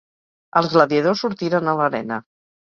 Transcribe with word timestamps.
Els 0.61 0.69
gladiadors 0.75 1.21
sortiren 1.27 1.71
a 1.71 1.77
l'arena. 1.83 2.19